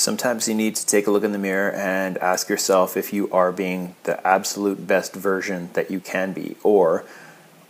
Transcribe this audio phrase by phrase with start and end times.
[0.00, 3.30] Sometimes you need to take a look in the mirror and ask yourself if you
[3.32, 7.04] are being the absolute best version that you can be, or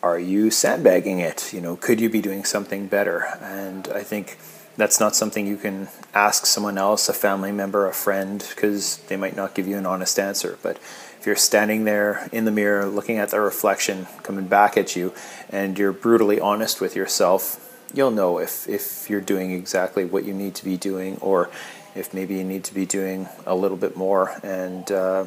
[0.01, 1.53] are you sandbagging it?
[1.53, 3.37] You know, could you be doing something better?
[3.43, 4.38] And I think
[4.77, 9.17] that's not something you can ask someone else, a family member, a friend, because they
[9.17, 10.56] might not give you an honest answer.
[10.62, 10.76] But
[11.19, 15.12] if you're standing there in the mirror looking at the reflection coming back at you
[15.49, 20.33] and you're brutally honest with yourself, you'll know if, if you're doing exactly what you
[20.33, 21.51] need to be doing or
[21.95, 24.39] if maybe you need to be doing a little bit more.
[24.43, 25.27] And, uh,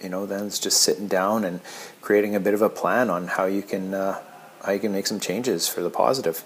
[0.00, 1.60] you know, then it's just sitting down and
[2.00, 4.20] creating a bit of a plan on how you can, uh,
[4.64, 6.44] how you can make some changes for the positive.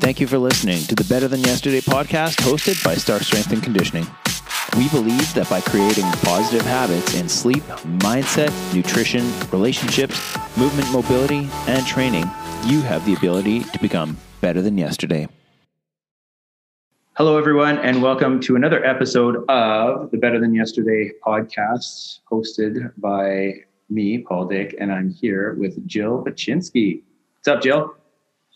[0.00, 3.62] Thank you for listening to the Better Than Yesterday podcast hosted by Stark Strength and
[3.62, 4.06] Conditioning.
[4.76, 7.62] We believe that by creating positive habits in sleep,
[7.98, 12.30] mindset, nutrition, relationships, movement, mobility, and training,
[12.64, 15.28] you have the ability to become better than yesterday.
[17.18, 23.54] Hello, everyone, and welcome to another episode of the Better Than Yesterday podcast, hosted by
[23.90, 27.02] me, Paul Dick, and I'm here with Jill Paczynski.
[27.34, 27.92] What's up, Jill?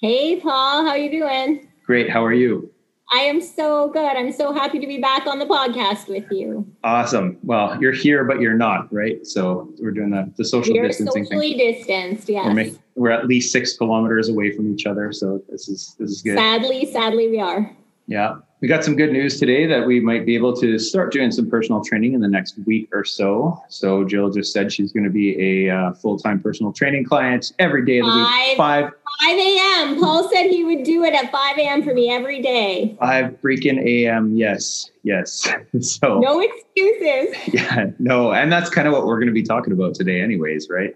[0.00, 1.66] Hey, Paul, how are you doing?
[1.84, 2.08] Great.
[2.08, 2.70] How are you?
[3.12, 4.16] I am so good.
[4.16, 6.64] I'm so happy to be back on the podcast with you.
[6.84, 7.38] Awesome.
[7.42, 9.26] Well, you're here, but you're not, right?
[9.26, 11.74] So we're doing the, the social We're distancing socially thing.
[11.74, 12.54] distanced, yes.
[12.54, 16.22] We're, we're at least six kilometers away from each other, so this is this is
[16.22, 16.38] good.
[16.38, 17.68] sadly, sadly, we are.
[18.06, 18.36] Yeah.
[18.62, 21.50] We got some good news today that we might be able to start doing some
[21.50, 23.60] personal training in the next week or so.
[23.68, 27.84] So Jill just said she's going to be a uh, full-time personal training client every
[27.84, 28.56] day of the week.
[28.56, 28.92] Five.
[29.20, 29.98] Five a.m.
[30.00, 31.82] Paul said he would do it at 5 a.m.
[31.82, 32.96] for me every day.
[33.00, 34.36] five freaking a.m.
[34.36, 35.52] Yes, yes.
[35.80, 37.36] so No excuses.
[37.52, 40.68] yeah, no, and that's kind of what we're going to be talking about today, anyways,
[40.70, 40.94] right?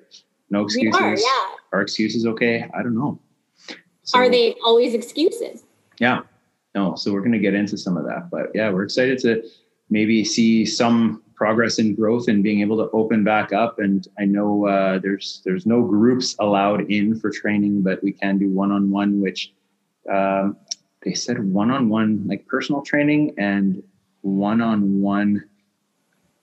[0.50, 1.00] No excuses.
[1.00, 1.55] are, yeah.
[1.72, 2.70] Are excuses okay?
[2.78, 3.19] I don't know.
[4.05, 5.64] So, Are they always excuses?
[5.98, 6.20] Yeah.
[6.77, 6.94] No.
[6.94, 9.42] So we're going to get into some of that, but yeah, we're excited to
[9.88, 13.78] maybe see some progress and growth and being able to open back up.
[13.78, 18.36] And I know uh, there's there's no groups allowed in for training, but we can
[18.36, 19.54] do one on one, which
[20.12, 20.59] um,
[21.03, 23.82] they said one on one like personal training and
[24.20, 25.44] one on one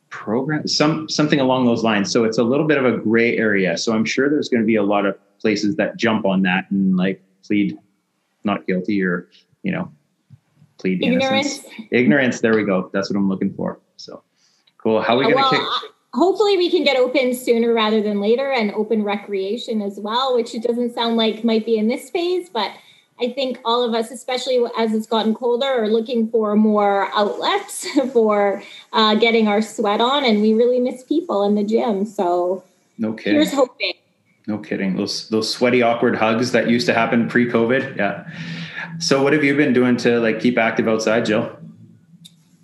[0.10, 3.76] program some something along those lines so it's a little bit of a gray area
[3.76, 6.70] so i'm sure there's going to be a lot of places that jump on that
[6.70, 7.76] and like plead
[8.44, 9.28] not guilty or
[9.64, 9.92] you know
[10.78, 11.60] plead Ignorance.
[11.60, 11.88] innocence.
[11.92, 12.90] Ignorance there we go.
[12.94, 13.80] That's what i'm looking for.
[13.98, 14.24] So
[14.78, 15.02] cool.
[15.02, 18.22] How are we going to well, kick hopefully we can get open sooner rather than
[18.22, 22.10] later and open recreation as well, which it doesn't sound like might be in this
[22.10, 22.72] phase, but
[23.20, 27.88] I think all of us, especially as it's gotten colder, are looking for more outlets
[28.14, 28.62] for
[28.92, 32.06] uh, getting our sweat on, and we really miss people in the gym.
[32.06, 32.64] So
[32.98, 33.36] no kidding.
[33.36, 33.94] here's hoping.
[34.48, 34.98] no kidding.
[34.98, 37.98] Those those sweaty awkward hugs that used to happen pre-covid.
[37.98, 38.28] Yeah
[39.00, 41.58] so what have you been doing to like keep active outside jill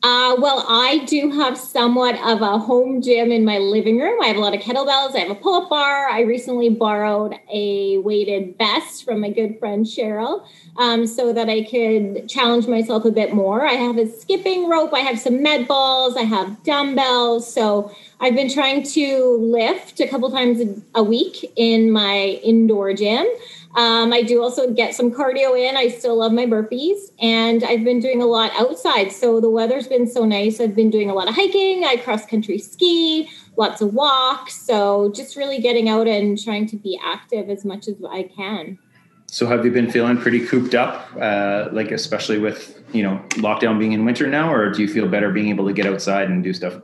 [0.01, 4.17] Uh, well, I do have somewhat of a home gym in my living room.
[4.23, 5.13] I have a lot of kettlebells.
[5.13, 6.07] I have a pull up bar.
[6.07, 10.45] I recently borrowed a weighted vest from my good friend Cheryl
[10.77, 13.67] um, so that I could challenge myself a bit more.
[13.67, 14.93] I have a skipping rope.
[14.93, 16.15] I have some med balls.
[16.15, 17.43] I have dumbbells.
[17.53, 17.91] So
[18.21, 23.27] I've been trying to lift a couple times a- a week in my indoor gym.
[23.75, 25.77] Um, I do also get some cardio in.
[25.77, 29.11] I still love my burpees, and I've been doing a lot outside.
[29.11, 30.59] So the weather's been so nice.
[30.59, 31.83] I've been doing a lot of hiking.
[31.85, 34.55] I cross country ski, lots of walks.
[34.55, 38.79] So just really getting out and trying to be active as much as I can.
[39.27, 43.77] So have you been feeling pretty cooped up, uh, like especially with you know lockdown
[43.77, 46.43] being in winter now, or do you feel better being able to get outside and
[46.43, 46.81] do stuff?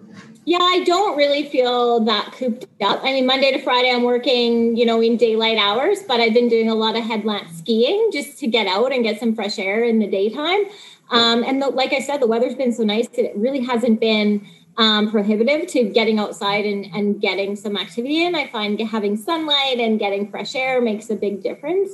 [0.47, 2.99] Yeah, I don't really feel that cooped up.
[3.01, 6.49] I mean, Monday to Friday, I'm working, you know, in daylight hours, but I've been
[6.49, 9.83] doing a lot of headlamp skiing just to get out and get some fresh air
[9.83, 10.65] in the daytime.
[11.09, 13.99] Um, and the, like I said, the weather's been so nice that it really hasn't
[13.99, 14.47] been
[14.77, 18.35] um, prohibitive to getting outside and, and getting some activity in.
[18.35, 21.89] I find having sunlight and getting fresh air makes a big difference.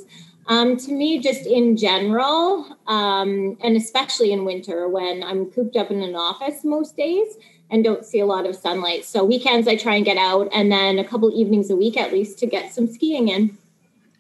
[0.48, 5.92] Um, to me, just in general, um, and especially in winter when I'm cooped up
[5.92, 7.38] in an office most days
[7.72, 9.06] and don't see a lot of sunlight.
[9.06, 12.12] So weekends I try and get out, and then a couple evenings a week at
[12.12, 13.58] least to get some skiing in.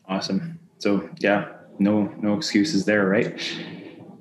[0.07, 0.57] Awesome.
[0.79, 3.37] So yeah, no no excuses there, right?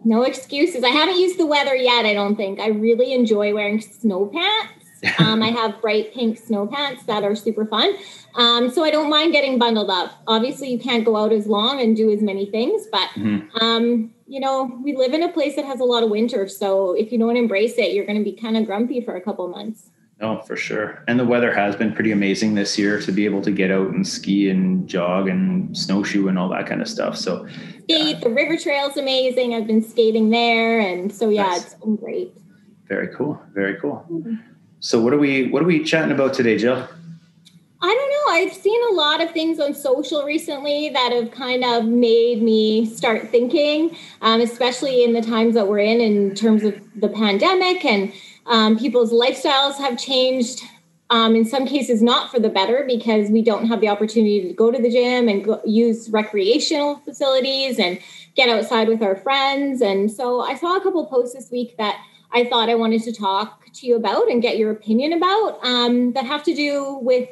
[0.04, 0.82] No excuses.
[0.82, 2.04] I haven't used the weather yet.
[2.06, 2.58] I don't think.
[2.58, 4.74] I really enjoy wearing snow pants.
[5.18, 7.94] Um, I have bright pink snow pants that are super fun.
[8.34, 10.10] Um, so I don't mind getting bundled up.
[10.26, 13.48] Obviously, you can't go out as long and do as many things, but Mhm.
[13.62, 16.46] um, you know, we live in a place that has a lot of winter.
[16.48, 19.20] So if you don't embrace it, you're going to be kind of grumpy for a
[19.20, 19.90] couple months.
[20.20, 21.02] No, for sure.
[21.08, 23.88] And the weather has been pretty amazing this year to be able to get out
[23.88, 27.16] and ski and jog and snowshoe and all that kind of stuff.
[27.16, 28.20] So skate, yeah.
[28.20, 29.54] the river trail's amazing.
[29.54, 31.64] I've been skating there and so yeah, nice.
[31.64, 32.32] it's been great.
[32.86, 33.40] Very cool.
[33.52, 34.06] Very cool.
[34.08, 34.34] Mm-hmm.
[34.78, 36.86] So what are we what are we chatting about today, Jill?
[37.82, 38.34] I don't know.
[38.34, 42.84] I've seen a lot of things on social recently that have kind of made me
[42.84, 47.84] start thinking, um, especially in the times that we're in, in terms of the pandemic
[47.86, 48.12] and
[48.46, 50.62] um, people's lifestyles have changed.
[51.08, 54.54] Um, in some cases, not for the better because we don't have the opportunity to
[54.54, 57.98] go to the gym and go, use recreational facilities and
[58.36, 59.80] get outside with our friends.
[59.80, 62.00] And so I saw a couple posts this week that
[62.30, 66.12] I thought I wanted to talk to you about and get your opinion about um,
[66.12, 67.28] that have to do with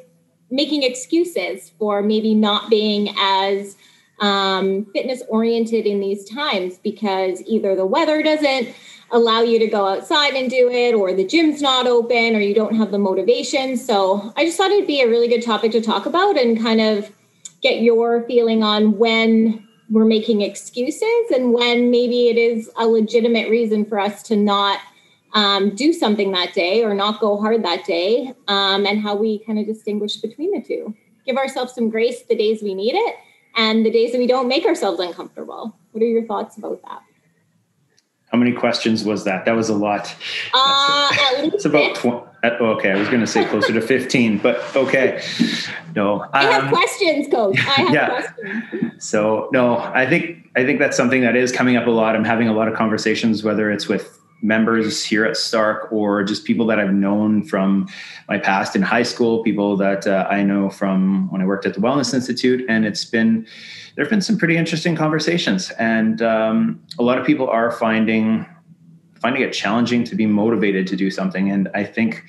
[0.51, 3.77] making excuses for maybe not being as
[4.21, 8.75] um, fitness oriented in these times because either the weather doesn't
[9.11, 12.55] allow you to go outside and do it, or the gym's not open, or you
[12.55, 13.77] don't have the motivation.
[13.77, 16.81] So I just thought it'd be a really good topic to talk about and kind
[16.81, 17.11] of
[17.63, 23.49] get your feeling on when we're making excuses and when maybe it is a legitimate
[23.49, 24.79] reason for us to not
[25.35, 29.41] um, do something that day or not go hard that day, um, and how we
[29.41, 30.95] kind of distinguish between the two.
[31.27, 33.17] Give ourselves some grace the days we need it
[33.57, 35.77] and the days that we don't make ourselves uncomfortable.
[35.93, 37.03] What are your thoughts about that?
[38.31, 39.47] How many questions was that?
[39.47, 40.15] That was a lot.
[40.53, 41.09] Uh,
[41.39, 42.27] it's about 20.
[42.45, 45.23] Oh, okay, I was going to say closer to 15, but okay.
[45.97, 46.25] No.
[46.33, 47.59] I have um, questions, coach.
[47.59, 48.09] I have yeah.
[48.09, 49.05] questions.
[49.05, 52.15] So, no, I think I think that's something that is coming up a lot.
[52.17, 56.45] I'm having a lot of conversations whether it's with members here at Stark or just
[56.45, 57.89] people that I've known from
[58.29, 61.75] my past in high school, people that uh, I know from when I worked at
[61.75, 62.65] the Wellness Institute.
[62.69, 63.47] And it's been,
[63.95, 65.71] there have been some pretty interesting conversations.
[65.73, 68.47] And um, a lot of people are finding,
[69.21, 71.51] finding it challenging to be motivated to do something.
[71.51, 72.25] And I think,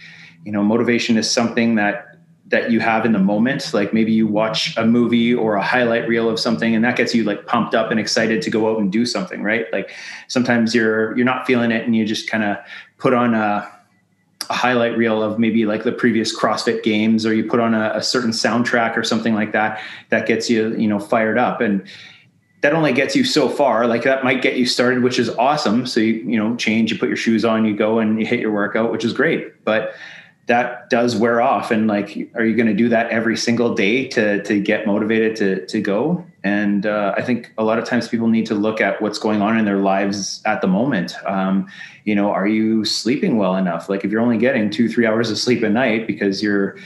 [0.45, 2.08] you know, motivation is something that
[2.49, 3.73] that you have in the moment.
[3.73, 7.13] Like maybe you watch a movie or a highlight reel of something and that gets
[7.13, 9.65] you like pumped up and excited to go out and do something right?
[9.71, 9.91] Like
[10.27, 12.57] sometimes you're you're not feeling it and you just kind of
[12.97, 13.71] put on a,
[14.49, 17.91] a, highlight reel of maybe like the previous crossfit games or you put on a,
[17.95, 19.79] a certain soundtrack or something like that
[20.09, 21.61] that gets you you know fired up.
[21.61, 21.87] And
[22.61, 23.87] that only gets you so far.
[23.87, 25.85] Like that might get you started which is awesome.
[25.85, 28.39] So you you know change you put your shoes on you go and you hit
[28.39, 29.63] your workout which is great.
[29.63, 29.93] But
[30.49, 31.69] that does wear off.
[31.69, 35.35] And like are you going to do that every single day to to get motivated
[35.37, 36.25] to to go?
[36.43, 39.41] And uh, i think a lot of times people need to look at what's going
[39.41, 41.13] on in their lives at the moment.
[41.25, 41.67] Um,
[42.03, 43.89] you know are you sleeping well enough?
[43.89, 46.77] Like if you're only getting two three hours of sleep a night because you're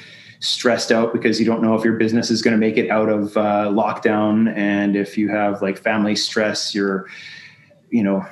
[0.41, 3.07] stressed out because you don't know if your business is going to make it out
[3.07, 7.07] of uh, lockdown and if you have like family stress you're
[7.91, 8.25] you know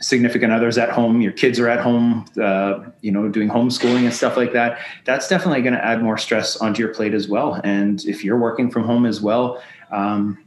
[0.00, 4.14] significant others at home, your kids are at home, uh, you know, doing homeschooling and
[4.14, 7.60] stuff like that, that's definitely going to add more stress onto your plate as well.
[7.64, 9.60] And if you're working from home as well,
[9.90, 10.38] um,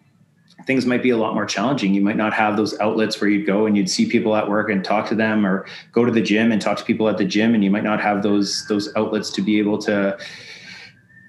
[0.66, 1.94] things might be a lot more challenging.
[1.94, 4.70] You might not have those outlets where you'd go and you'd see people at work
[4.70, 7.26] and talk to them, or go to the gym and talk to people at the
[7.26, 10.18] gym, and you might not have those those outlets to be able to,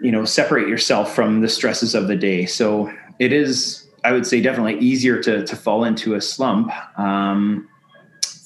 [0.01, 2.45] you know, separate yourself from the stresses of the day.
[2.47, 6.71] So it is, I would say, definitely easier to to fall into a slump.
[6.99, 7.69] Um,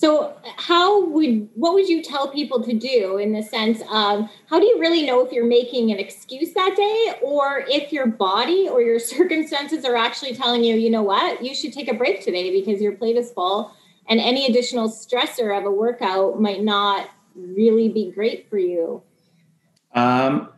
[0.06, 4.60] so, how would what would you tell people to do in the sense of how
[4.60, 8.68] do you really know if you're making an excuse that day or if your body
[8.70, 12.22] or your circumstances are actually telling you, you know what, you should take a break
[12.22, 13.72] today because your plate is full
[14.08, 19.02] and any additional stressor of a workout might not really be great for you?
[19.92, 20.50] Um,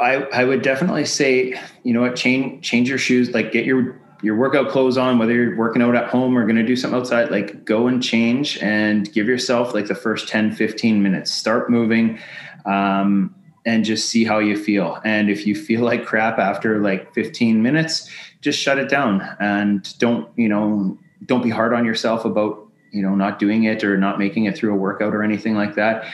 [0.00, 1.54] I, I would definitely say,
[1.84, 5.32] you know what, change change your shoes, like get your your workout clothes on, whether
[5.32, 8.58] you're working out at home or going to do something outside, like go and change
[8.58, 11.30] and give yourself like the first 10, 15 minutes.
[11.30, 12.18] Start moving
[12.66, 13.34] um,
[13.64, 15.00] and just see how you feel.
[15.04, 18.10] And if you feel like crap after like 15 minutes,
[18.40, 23.02] just shut it down and don't, you know, don't be hard on yourself about, you
[23.02, 26.04] know, not doing it or not making it through a workout or anything like that.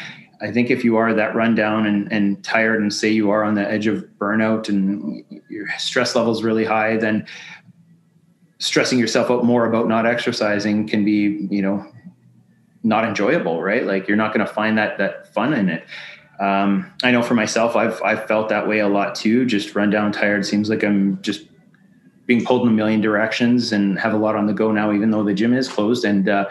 [0.40, 3.54] I think if you are that rundown and, and tired and say you are on
[3.54, 7.26] the edge of burnout and your stress level is really high, then
[8.58, 11.86] stressing yourself out more about not exercising can be you know
[12.82, 13.84] not enjoyable right?
[13.84, 15.84] Like you're not going to find that that fun in it.
[16.38, 19.90] Um, i know for myself i've i've felt that way a lot too just run
[19.90, 20.44] down tired.
[20.44, 21.46] Seems like i'm just
[22.26, 25.10] being pulled in a million directions and have a lot on the go now even
[25.10, 26.04] though the gym is closed.
[26.04, 26.48] And uh,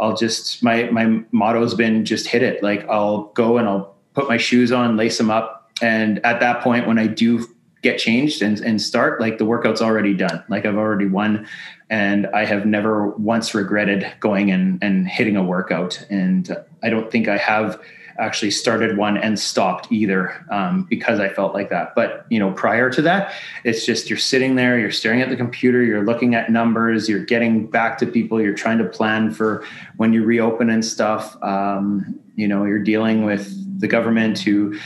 [0.00, 2.62] i'll just my my motto's been just hit it.
[2.62, 5.70] Like i'll go and i'll put my shoes on lace them up.
[5.80, 7.46] And at that point when i do
[7.82, 10.42] get changed and, and start, like the workout's already done.
[10.48, 11.46] Like I've already won
[11.90, 16.04] and I have never once regretted going and, and hitting a workout.
[16.08, 17.80] And I don't think I have
[18.18, 21.94] actually started one and stopped either um, because I felt like that.
[21.94, 23.34] But you know, prior to that,
[23.64, 27.24] it's just you're sitting there, you're staring at the computer, you're looking at numbers, you're
[27.24, 29.64] getting back to people, you're trying to plan for
[29.96, 31.36] when you reopen and stuff.
[31.42, 34.78] Um, you know, you're dealing with the government who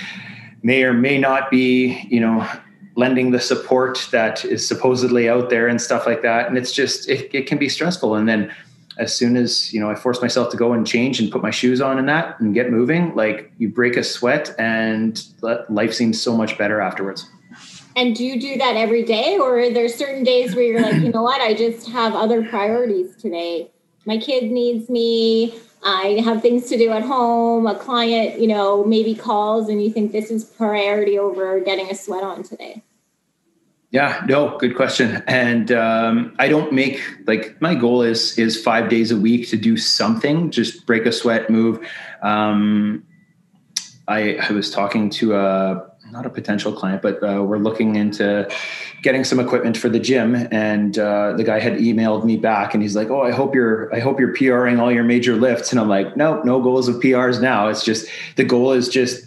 [0.63, 2.49] may or may not be, you know,
[2.97, 6.49] lending the support that is supposedly out there and stuff like that.
[6.49, 8.15] And it's just it, it can be stressful.
[8.15, 8.53] And then
[8.99, 11.51] as soon as you know i force myself to go and change and put my
[11.51, 15.27] shoes on and that and get moving like you break a sweat and
[15.69, 17.29] life seems so much better afterwards.
[17.95, 19.39] And do you do that every day?
[19.39, 21.41] Or are there certain days where you're like you know what?
[21.41, 23.71] I just have other priorities today.
[24.07, 25.55] My kid needs me
[25.87, 29.91] i have things to do at home a client you know maybe calls and you
[29.91, 32.83] think this is priority over getting a sweat on today
[33.91, 35.23] yeah, no, good question.
[35.27, 39.57] And um, I don't make like my goal is is five days a week to
[39.57, 41.79] do something, just break a sweat, move.
[42.21, 43.05] Um,
[44.09, 48.49] I, I was talking to a not a potential client, but uh, we're looking into
[49.03, 50.35] getting some equipment for the gym.
[50.51, 53.95] And uh, the guy had emailed me back, and he's like, "Oh, I hope you're
[53.95, 56.97] I hope you're PRing all your major lifts." And I'm like, "No, no goals of
[56.97, 57.69] PRs now.
[57.69, 59.27] It's just the goal is just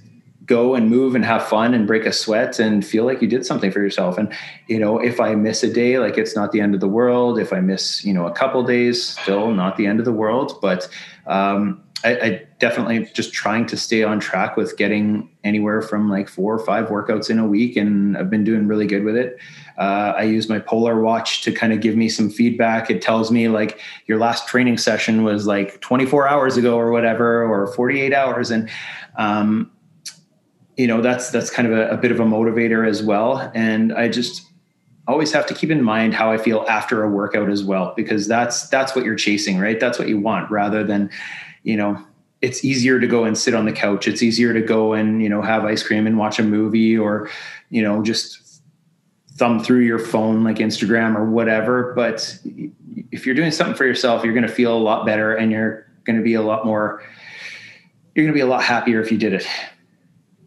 [0.49, 3.45] go and move and have fun and break a sweat and feel like you did
[3.45, 4.17] something for yourself.
[4.17, 4.33] And,
[4.67, 7.37] you know, if I miss a day, like it's not the end of the world.
[7.37, 10.57] If I miss, you know, a couple days, still not the end of the world.
[10.59, 10.89] But
[11.27, 16.27] um, I, I, definitely just trying to stay on track with getting anywhere from like
[16.27, 17.75] four or five workouts in a week.
[17.77, 19.37] And I've been doing really good with it.
[19.77, 22.89] Uh, I use my Polar watch to kind of give me some feedback.
[22.89, 27.43] It tells me like your last training session was like 24 hours ago or whatever,
[27.43, 28.51] or 48 hours.
[28.51, 28.69] And,
[29.17, 29.71] um,
[30.77, 33.91] you know that's that's kind of a, a bit of a motivator as well and
[33.91, 34.49] i just
[35.09, 38.27] always have to keep in mind how I feel after a workout as well, because
[38.27, 39.79] that's that's what you're chasing, right?
[39.79, 41.09] That's what you want, rather than,
[41.63, 42.03] you know,
[42.41, 44.07] it's easier to go and sit on the couch.
[44.07, 47.29] It's easier to go and you know have ice cream and watch a movie, or
[47.69, 48.61] you know just
[49.31, 51.93] thumb through your phone like Instagram or whatever.
[51.93, 52.37] But
[53.11, 55.87] if you're doing something for yourself, you're going to feel a lot better, and you're
[56.05, 57.03] going to be a lot more.
[58.15, 59.47] You're going to be a lot happier if you did it.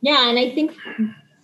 [0.00, 0.76] Yeah, and I think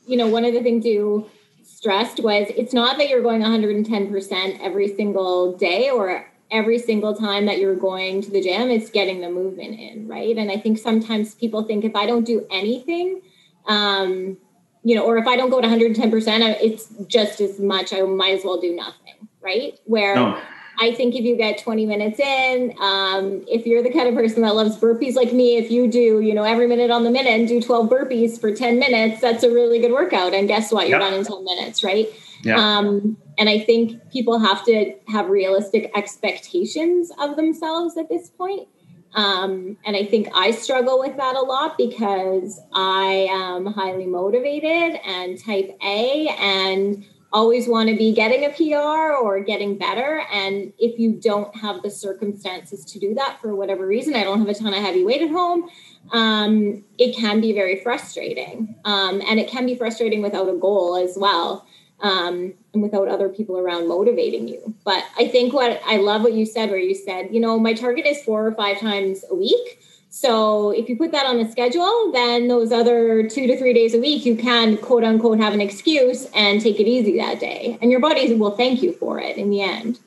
[0.06, 1.30] you know one of the things you
[1.62, 7.46] stressed was it's not that you're going 110% every single day or every single time
[7.46, 10.78] that you're going to the gym it's getting the movement in right and i think
[10.78, 13.20] sometimes people think if i don't do anything
[13.66, 14.36] um
[14.82, 18.34] you know or if i don't go to 110% it's just as much i might
[18.34, 20.40] as well do nothing right where no.
[20.80, 24.42] I think if you get 20 minutes in, um, if you're the kind of person
[24.42, 27.32] that loves burpees like me, if you do, you know, every minute on the minute
[27.32, 30.34] and do 12 burpees for 10 minutes, that's a really good workout.
[30.34, 30.88] And guess what?
[30.88, 31.10] You're yep.
[31.10, 32.08] done in 10 minutes, right?
[32.44, 32.58] Yeah.
[32.58, 38.68] Um, and I think people have to have realistic expectations of themselves at this point.
[39.14, 45.00] Um, and I think I struggle with that a lot because I am highly motivated
[45.04, 50.22] and type A and always want to be getting a PR or getting better.
[50.32, 54.38] And if you don't have the circumstances to do that for whatever reason, I don't
[54.38, 55.68] have a ton of heavy weight at home,
[56.12, 58.74] um, it can be very frustrating.
[58.84, 61.66] Um, and it can be frustrating without a goal as well.
[62.00, 64.72] Um, and without other people around motivating you.
[64.84, 67.74] But I think what I love what you said, where you said, you know, my
[67.74, 69.82] target is four or five times a week.
[70.10, 73.94] So if you put that on the schedule, then those other two to three days
[73.94, 77.78] a week, you can quote unquote have an excuse and take it easy that day.
[77.82, 79.98] And your body will thank you for it in the end.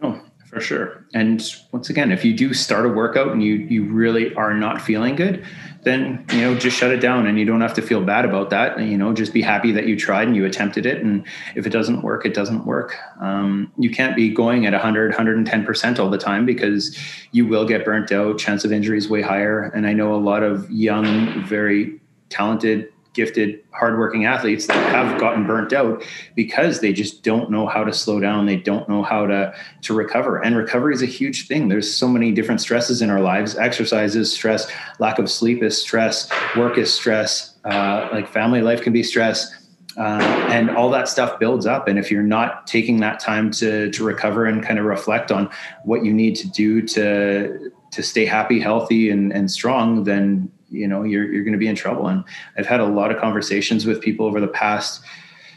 [0.00, 1.04] Oh, for sure.
[1.14, 4.80] And once again, if you do start a workout and you you really are not
[4.80, 5.44] feeling good,
[5.82, 8.50] then you know just shut it down and you don't have to feel bad about
[8.50, 8.76] that.
[8.76, 11.02] And, you know just be happy that you tried and you attempted it.
[11.02, 12.96] And if it doesn't work it doesn't work.
[13.20, 16.96] Um, you can't be going at 100 110% all the time because
[17.32, 18.38] you will get burnt out.
[18.38, 19.64] Chance of injury is way higher.
[19.74, 25.46] And i know a lot of young very talented gifted, hardworking athletes that have gotten
[25.46, 26.04] burnt out
[26.34, 28.46] because they just don't know how to slow down.
[28.46, 30.38] They don't know how to to recover.
[30.38, 31.68] And recovery is a huge thing.
[31.68, 33.56] There's so many different stresses in our lives.
[33.56, 34.70] Exercise is stress.
[34.98, 36.30] Lack of sleep is stress.
[36.56, 37.58] Work is stress.
[37.64, 39.54] Uh, like family life can be stress.
[39.96, 41.86] Uh, and all that stuff builds up.
[41.86, 45.50] And if you're not taking that time to to recover and kind of reflect on
[45.84, 50.88] what you need to do to to stay happy, healthy, and and strong, then you
[50.88, 52.08] know you're you're going to be in trouble.
[52.08, 52.24] And
[52.56, 55.02] i've had a lot of conversations with people over the past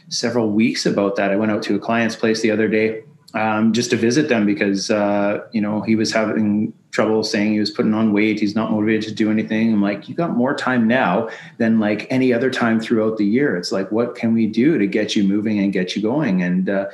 [0.08, 1.30] several weeks about that.
[1.30, 3.02] I went out to a client's place the other day
[3.34, 7.60] um, just to visit them because uh, you know he was having trouble saying he
[7.60, 8.40] was putting on weight.
[8.40, 9.72] He's not motivated to do anything.
[9.72, 13.56] I'm like you got more time now than like any other time throughout the year.
[13.56, 16.42] It's like what can we do to get you moving and get you going?
[16.42, 16.86] And uh,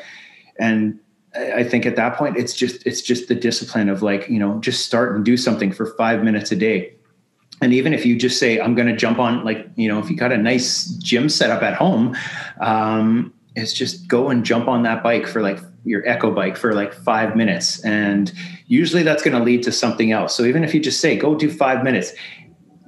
[0.58, 0.98] and
[1.34, 4.58] I think at that point it's just it's just the discipline of like you know
[4.60, 6.94] just start and do something for five minutes a day
[7.62, 10.10] and even if you just say i'm going to jump on like you know if
[10.10, 12.14] you got a nice gym set up at home
[12.60, 16.74] um, it's just go and jump on that bike for like your echo bike for
[16.74, 17.84] like five minutes.
[17.84, 18.32] And
[18.66, 20.34] usually that's going to lead to something else.
[20.34, 22.12] So even if you just say go do five minutes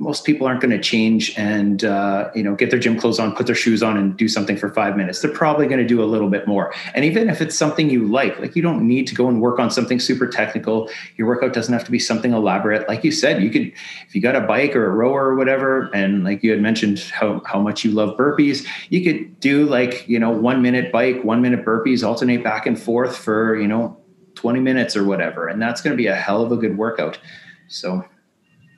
[0.04, 3.34] most people aren't going to change and uh, you know get their gym clothes on
[3.34, 5.20] put their shoes on and do something for five minutes.
[5.20, 6.72] They're probably going to do a little bit more.
[6.94, 9.58] And even if it's something you like like you don't need to go and work
[9.58, 10.88] on something super technical.
[11.16, 12.86] Your workout doesn't have to be something elaborate.
[12.88, 13.72] Like you said you could
[14.06, 17.00] if you got a bike or a rower or whatever and like you had mentioned
[17.00, 21.24] how, how much you love burpees you could do like you know one minute bike
[21.24, 23.98] one minute burpees alternate back and forth for you know
[24.34, 25.48] 20 minutes or whatever.
[25.48, 27.18] And that's going to be a hell of a good workout.
[27.68, 28.04] So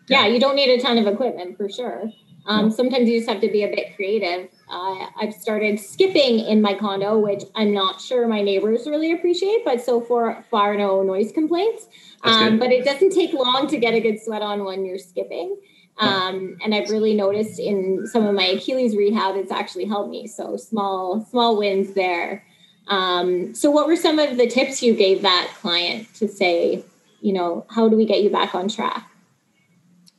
[0.08, 2.10] yeah, you don't need a ton of equipment for sure.
[2.46, 4.48] Um, sometimes you just have to be a bit creative.
[4.70, 9.64] Uh, I've started skipping in my condo, which I'm not sure my neighbors really appreciate,
[9.64, 11.88] but so far, far no noise complaints.
[12.22, 15.56] Um, but it doesn't take long to get a good sweat on when you're skipping.
[15.98, 20.26] Um, and I've really noticed in some of my Achilles rehab, it's actually helped me.
[20.26, 22.44] So small, small wins there.
[22.88, 26.84] Um, so what were some of the tips you gave that client to say,
[27.20, 29.10] you know, how do we get you back on track?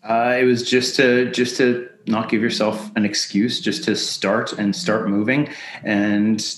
[0.07, 4.53] Uh, it was just to just to not give yourself an excuse, just to start
[4.53, 5.49] and start moving,
[5.83, 6.55] and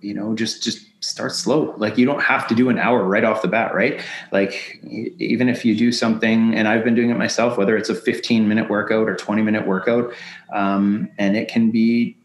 [0.00, 1.74] you know, just just start slow.
[1.78, 4.02] Like you don't have to do an hour right off the bat, right?
[4.32, 4.80] Like
[5.18, 8.48] even if you do something, and I've been doing it myself, whether it's a 15
[8.48, 10.12] minute workout or 20 minute workout,
[10.52, 12.16] um, and it can be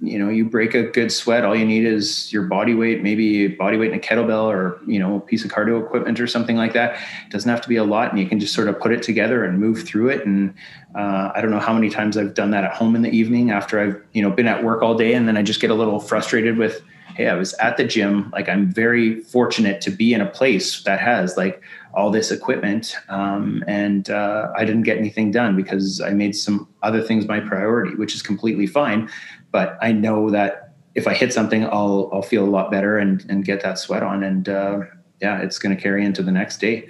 [0.00, 3.48] you know you break a good sweat all you need is your body weight maybe
[3.48, 6.56] body weight in a kettlebell or you know a piece of cardio equipment or something
[6.56, 6.94] like that.
[7.26, 9.02] It doesn't have to be a lot and you can just sort of put it
[9.02, 10.24] together and move through it.
[10.24, 10.54] And
[10.94, 13.50] uh, i don't know how many times i've done that at home in the evening
[13.50, 15.74] after i've you know been at work all day and then i just get a
[15.74, 16.80] little frustrated with
[17.16, 18.30] hey i was at the gym.
[18.30, 21.62] Like i'm very fortunate to be in a place that has like
[21.94, 26.68] all this equipment um, and uh, i didn't get anything done because i made some
[26.82, 29.08] other things my priority which is completely fine
[29.50, 33.24] but I know that if I hit something, I'll I'll feel a lot better and
[33.28, 34.80] and get that sweat on, and uh,
[35.20, 36.88] yeah, it's going to carry into the next day.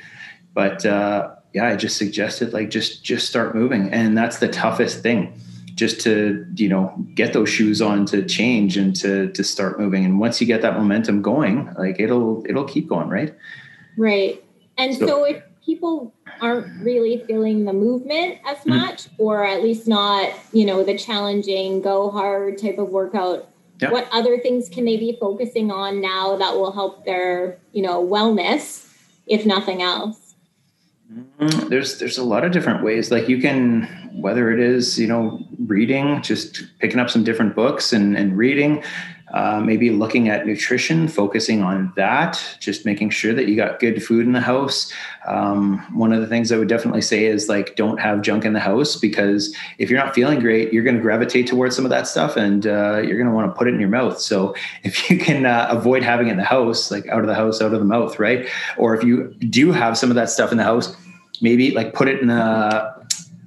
[0.55, 5.02] But uh, yeah, I just suggested like just just start moving, and that's the toughest
[5.02, 5.38] thing,
[5.75, 10.04] just to you know get those shoes on to change and to to start moving.
[10.04, 13.34] And once you get that momentum going, like it'll it'll keep going, right?
[13.97, 14.43] Right.
[14.78, 18.71] And so, so if people aren't really feeling the movement as hmm.
[18.71, 19.10] much mm.
[19.19, 23.47] or at least not you know the challenging go hard type of workout
[23.80, 23.93] yep.
[23.93, 28.02] what other things can they be focusing on now that will help their you know
[28.02, 28.91] wellness
[29.26, 30.36] if nothing else
[31.12, 33.82] mm, there's there's a lot of different ways like you can
[34.14, 38.82] whether it is you know reading just picking up some different books and, and reading
[39.32, 44.02] uh, maybe looking at nutrition, focusing on that, just making sure that you got good
[44.02, 44.93] food in the house.
[45.26, 48.54] Um, one of the things I would definitely say is like, don't have junk in
[48.54, 51.91] the house because if you're not feeling great, you're going to gravitate towards some of
[51.91, 54.19] that stuff and uh, you're going to want to put it in your mouth.
[54.19, 57.34] So if you can uh, avoid having it in the house, like out of the
[57.34, 58.49] house, out of the mouth, right?
[58.76, 60.97] Or if you do have some of that stuff in the house,
[61.41, 62.98] maybe like put it in a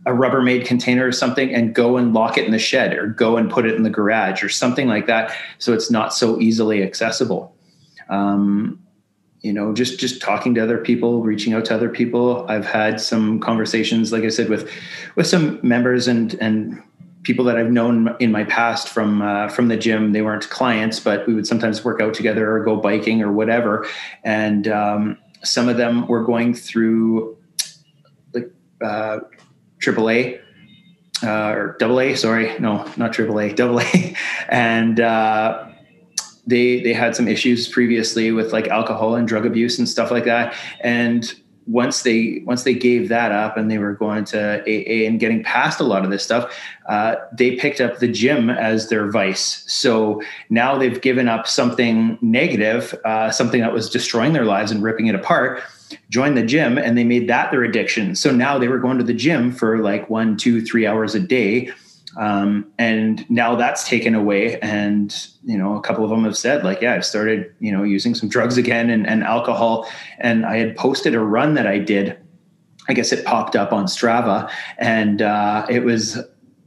[0.06, 3.38] a Rubbermaid container or something and go and lock it in the shed or go
[3.38, 6.82] and put it in the garage or something like that so it's not so easily
[6.82, 7.56] accessible.
[8.10, 8.82] Um,
[9.42, 12.46] you know just just talking to other people reaching out to other people.
[12.48, 14.70] I've had some conversations like i said with
[15.16, 16.82] with some members and and
[17.24, 20.14] people that i've known in my past from uh, from the gym.
[20.14, 23.88] They weren't clients but we would sometimes work out together or go biking or whatever.
[24.24, 27.38] And um, some of them were going through
[28.34, 28.52] like
[28.84, 29.20] uh,
[29.82, 30.40] AAA
[31.24, 34.16] uh, or double A, sorry, no, not triple A, double A,
[34.50, 35.68] and uh,
[36.48, 40.26] they they had some issues previously with like alcohol and drug abuse and stuff like
[40.26, 41.34] that, and
[41.68, 45.44] once they once they gave that up and they were going to AA and getting
[45.44, 46.54] past a lot of this stuff,
[46.88, 49.64] uh, they picked up the gym as their vice.
[49.68, 54.82] So now they've given up something negative, uh, something that was destroying their lives and
[54.82, 55.62] ripping it apart
[56.10, 58.16] joined the gym and they made that their addiction.
[58.16, 61.20] So now they were going to the gym for like one, two, three hours a
[61.20, 61.72] day.
[62.18, 64.60] Um, and now that's taken away.
[64.60, 67.84] And, you know, a couple of them have said, like, yeah, I've started, you know,
[67.84, 69.88] using some drugs again and, and alcohol.
[70.20, 72.18] And I had posted a run that I did.
[72.90, 76.18] I guess it popped up on Strava and uh, it was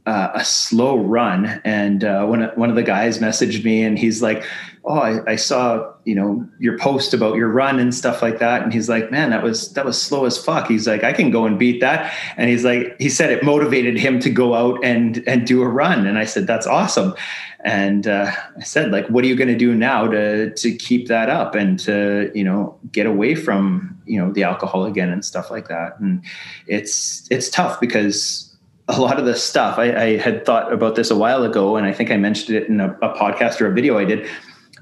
[0.05, 4.21] uh, a slow run, and uh, when one of the guys messaged me, and he's
[4.21, 4.43] like,
[4.83, 8.61] "Oh, I, I, saw you know your post about your run and stuff like that,"
[8.61, 11.31] and he's like, "Man, that was that was slow as fuck." He's like, "I can
[11.31, 14.79] go and beat that," and he's like, he said it motivated him to go out
[14.83, 17.15] and and do a run, and I said, "That's awesome,"
[17.63, 21.07] and uh, I said, like, "What are you going to do now to to keep
[21.07, 25.25] that up and to you know get away from you know the alcohol again and
[25.25, 26.23] stuff like that?" And
[26.67, 28.54] it's it's tough because
[28.87, 29.77] a lot of the stuff.
[29.79, 32.69] I, I, had thought about this a while ago and i think i mentioned it
[32.69, 34.27] in a, a, podcast or a video i did.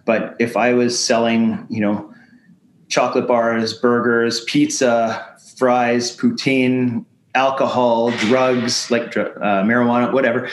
[0.05, 2.13] But if i was selling you know
[2.89, 10.49] chocolate bars burgers pizza fries poutine alcohol drugs like uh, marijuana whatever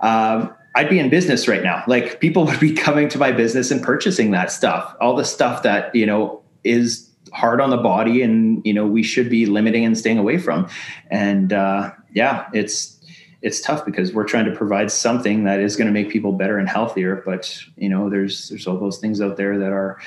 [0.00, 1.84] um, i'd be in business right now.
[1.86, 5.62] Like people would be coming to my business and purchasing that stuff all the stuff
[5.62, 9.84] that you know is hard on the body and you know we should be limiting
[9.84, 10.68] and staying away from.
[11.10, 13.00] And uh, yeah it's
[13.42, 16.58] it's tough because we're trying to provide something that is going to make people better
[16.58, 17.22] and healthier.
[17.26, 20.00] But you know there's there's all those things out there that are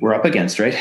[0.00, 0.78] we're up against right?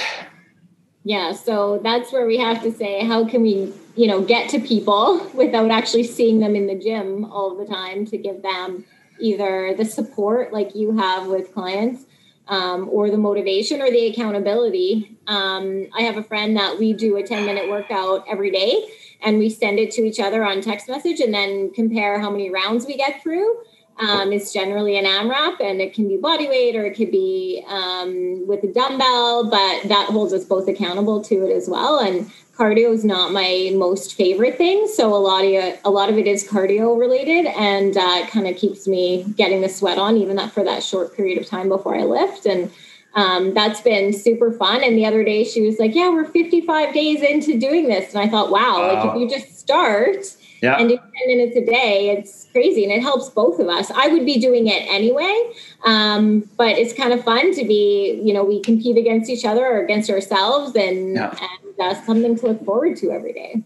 [1.04, 4.60] Yeah so that's where we have to say how can we you know get to
[4.60, 8.86] people without actually seeing them in the gym all the time to give them
[9.20, 12.06] either the support like you have with clients
[12.48, 17.18] um, or the motivation or the accountability um, i have a friend that we do
[17.18, 18.88] a 10 minute workout every day
[19.24, 22.50] and we send it to each other on text message and then compare how many
[22.50, 23.58] rounds we get through.
[24.00, 27.64] Um, it's generally an AMRAP and it can be body weight or it could be
[27.68, 32.00] um, with a dumbbell, but that holds us both accountable to it as well.
[32.00, 36.18] And cardio is not my most favorite thing, so a lot of a lot of
[36.18, 40.18] it is cardio related, and uh, it kind of keeps me getting the sweat on
[40.18, 42.72] even that for that short period of time before I lift and
[43.16, 44.84] um, that's been super fun.
[44.84, 48.14] And the other day she was like, Yeah, we're 55 days into doing this.
[48.14, 48.94] And I thought, wow, wow.
[48.94, 50.78] like if you just start yeah.
[50.78, 52.84] and do 10 minutes a day, it's crazy.
[52.86, 53.92] And it helps both of us.
[53.92, 55.52] I would be doing it anyway.
[55.84, 59.66] Um, but it's kind of fun to be, you know, we compete against each other
[59.66, 61.38] or against ourselves and, yeah.
[61.38, 63.62] and uh, something to look forward to every day.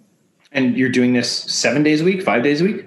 [0.51, 2.85] And you're doing this seven days a week, five days a week?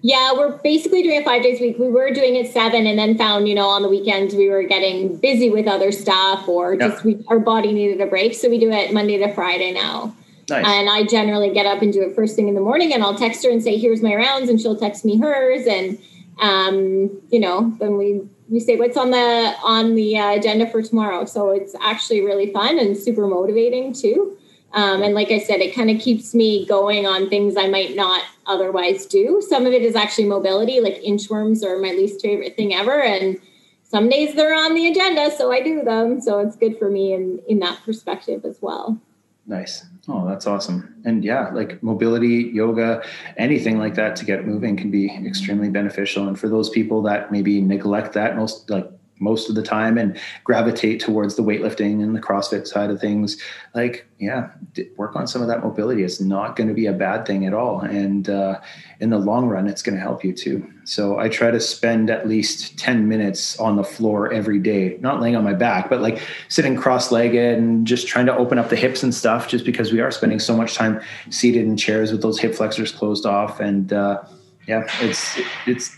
[0.00, 1.78] Yeah, we're basically doing it five days a week.
[1.78, 4.64] We were doing it seven, and then found, you know, on the weekends we were
[4.64, 8.34] getting busy with other stuff, or just we, our body needed a break.
[8.34, 10.12] So we do it Monday to Friday now.
[10.52, 10.64] Nice.
[10.66, 13.16] And I generally get up and do it first thing in the morning, and I'll
[13.16, 15.98] text her and say, "Here's my rounds," and she'll text me hers, and
[16.40, 20.82] um, you know, then we we say what's on the on the uh, agenda for
[20.82, 21.24] tomorrow.
[21.24, 24.36] So it's actually really fun and super motivating too.
[24.74, 27.94] Um, and like I said, it kind of keeps me going on things I might
[27.94, 29.42] not otherwise do.
[29.46, 33.02] Some of it is actually mobility, like inchworms are my least favorite thing ever.
[33.02, 33.38] And
[33.82, 36.20] some days they're on the agenda, so I do them.
[36.20, 38.98] So it's good for me in, in that perspective as well.
[39.46, 39.84] Nice.
[40.08, 41.00] Oh, that's awesome.
[41.04, 43.04] And yeah, like mobility, yoga,
[43.36, 46.26] anything like that to get moving can be extremely beneficial.
[46.26, 48.90] And for those people that maybe neglect that most like
[49.22, 53.40] most of the time and gravitate towards the weightlifting and the CrossFit side of things,
[53.74, 54.50] like, yeah,
[54.96, 56.02] work on some of that mobility.
[56.02, 57.80] It's not going to be a bad thing at all.
[57.80, 58.60] And uh,
[59.00, 60.68] in the long run, it's going to help you too.
[60.84, 65.20] So I try to spend at least 10 minutes on the floor every day, not
[65.20, 68.68] laying on my back, but like sitting cross legged and just trying to open up
[68.68, 72.10] the hips and stuff, just because we are spending so much time seated in chairs
[72.10, 73.60] with those hip flexors closed off.
[73.60, 74.22] And, uh,
[74.66, 75.96] yeah, it's, it's,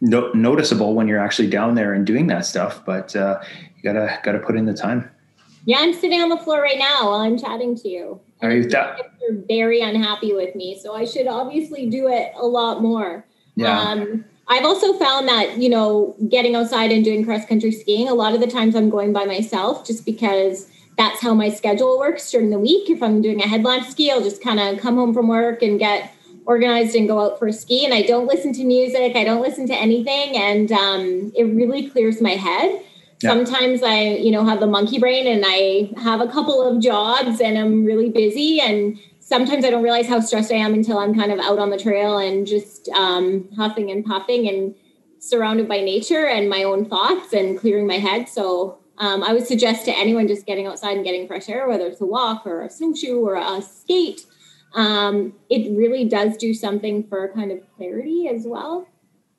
[0.00, 3.40] no, noticeable when you're actually down there and doing that stuff, but uh,
[3.76, 5.10] you gotta gotta put in the time.
[5.66, 8.20] Yeah, I'm sitting on the floor right now while I'm chatting to you.
[8.42, 9.00] Are you that?
[9.20, 13.24] They're very unhappy with me, so I should obviously do it a lot more.
[13.56, 13.80] Yeah.
[13.80, 18.08] Um, I've also found that you know getting outside and doing cross country skiing.
[18.08, 21.98] A lot of the times I'm going by myself, just because that's how my schedule
[21.98, 22.90] works during the week.
[22.90, 25.78] If I'm doing a headlamp ski, I'll just kind of come home from work and
[25.78, 26.12] get
[26.46, 29.16] organized and go out for a ski and I don't listen to music.
[29.16, 30.36] I don't listen to anything.
[30.36, 32.82] And um, it really clears my head.
[33.20, 33.30] Yeah.
[33.30, 37.40] Sometimes I, you know, have the monkey brain and I have a couple of jobs
[37.40, 38.60] and I'm really busy.
[38.60, 41.70] And sometimes I don't realize how stressed I am until I'm kind of out on
[41.70, 44.74] the trail and just um, huffing and puffing and
[45.18, 48.28] surrounded by nature and my own thoughts and clearing my head.
[48.28, 51.86] So um, I would suggest to anyone just getting outside and getting fresh air, whether
[51.86, 54.26] it's a walk or a snowshoe or a skate,
[54.74, 58.86] um, it really does do something for kind of clarity as well.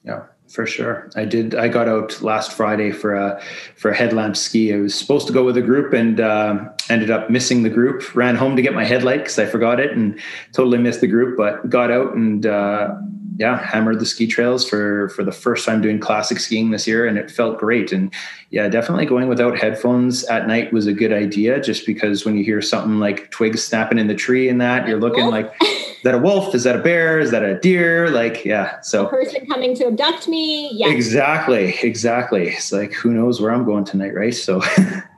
[0.04, 1.10] Yeah, for sure.
[1.16, 1.56] I did.
[1.56, 3.42] I got out last Friday for a
[3.76, 4.74] for a headlamp ski.
[4.74, 8.16] I was supposed to go with a group and uh, ended up missing the group.
[8.16, 10.20] Ran home to get my headlight because I forgot it and
[10.54, 11.38] totally missed the group.
[11.38, 12.96] But got out and uh,
[13.38, 17.06] yeah, hammered the ski trails for for the first time doing classic skiing this year,
[17.06, 17.92] and it felt great.
[17.92, 18.14] And
[18.50, 22.44] yeah, definitely going without headphones at night was a good idea, just because when you
[22.44, 26.16] hear something like twigs snapping in the tree and that, you're looking like is that
[26.16, 26.54] a wolf?
[26.54, 27.20] Is that a bear?
[27.20, 28.10] Is that a deer?
[28.10, 28.80] Like, yeah.
[28.82, 30.72] So a person coming to abduct me.
[30.72, 30.90] Yeah.
[30.90, 31.76] Exactly.
[31.82, 32.50] Exactly.
[32.50, 34.34] It's like, who knows where I'm going tonight, right?
[34.34, 34.62] So,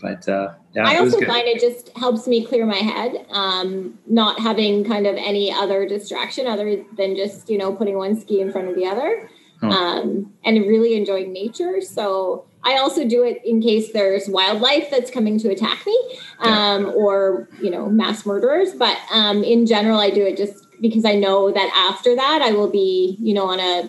[0.00, 0.86] but uh, yeah.
[0.86, 5.16] I also find it just helps me clear my head, um, not having kind of
[5.16, 8.86] any other distraction other than just you know putting one ski in front of the
[8.86, 9.28] other,
[9.62, 11.80] um, and really enjoying nature.
[11.80, 16.86] So I also do it in case there's wildlife that's coming to attack me um,
[16.96, 18.74] or, you know, mass murderers.
[18.74, 22.50] But um, in general, I do it just because I know that after that, I
[22.50, 23.88] will be, you know, on a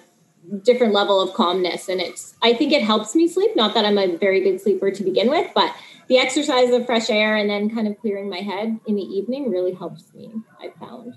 [0.59, 1.89] different level of calmness.
[1.89, 3.55] And it's, I think it helps me sleep.
[3.55, 5.75] Not that I'm a very good sleeper to begin with, but
[6.07, 9.49] the exercise of fresh air and then kind of clearing my head in the evening
[9.49, 11.13] really helps me, I found.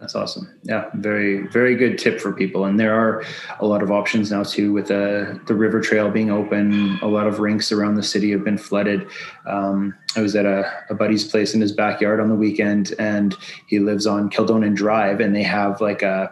[0.00, 0.58] That's awesome.
[0.64, 2.66] Yeah, very very good tip for people.
[2.66, 3.24] And there are
[3.60, 6.98] a lot of options now too, with the uh, the river trail being open.
[7.00, 9.08] A lot of rinks around the city have been flooded.
[9.46, 13.34] Um, I was at a, a buddy's place in his backyard on the weekend, and
[13.68, 16.30] he lives on Kildonan Drive, and they have like a,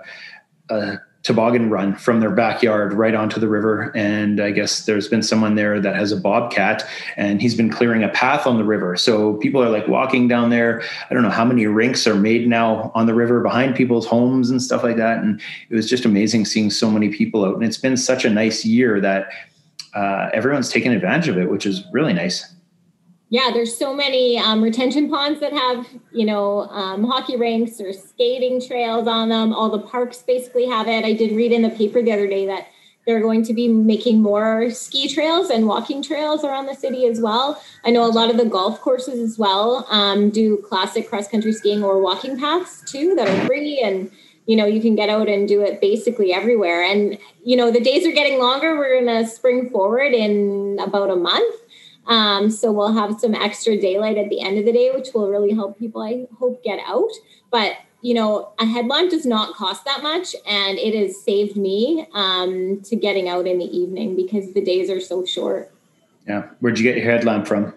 [0.68, 3.90] a toboggan run from their backyard right onto the river.
[3.96, 8.04] And I guess there's been someone there that has a bobcat and he's been clearing
[8.04, 8.94] a path on the river.
[8.94, 10.82] So people are like walking down there.
[11.10, 14.50] I don't know how many rinks are made now on the river behind people's homes
[14.50, 15.18] and stuff like that.
[15.18, 17.54] And it was just amazing seeing so many people out.
[17.54, 19.28] And it's been such a nice year that
[19.94, 22.53] uh, everyone's taken advantage of it, which is really nice
[23.34, 27.92] yeah, there's so many um, retention ponds that have, you know, um, hockey rinks or
[27.92, 29.52] skating trails on them.
[29.52, 31.04] All the parks basically have it.
[31.04, 32.68] I did read in the paper the other day that
[33.04, 37.20] they're going to be making more ski trails and walking trails around the city as
[37.20, 37.60] well.
[37.84, 41.54] I know a lot of the golf courses as well um, do classic cross country
[41.54, 44.12] skiing or walking paths too that are free and
[44.46, 47.80] you know you can get out and do it basically everywhere and you know the
[47.80, 51.63] days are getting longer we're going to spring forward in about a month
[52.06, 55.30] um, so we'll have some extra daylight at the end of the day, which will
[55.30, 57.10] really help people, I hope, get out.
[57.50, 62.06] But you know, a headlamp does not cost that much, and it has saved me
[62.12, 65.72] um, to getting out in the evening because the days are so short.
[66.28, 67.72] Yeah, where'd you get your headlamp from?